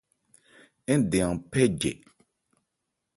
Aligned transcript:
Ń 0.97 1.01
dɛn 1.11 1.25
an 1.31 1.37
phɛ́ 1.51 1.65
jɛ. 1.79 1.91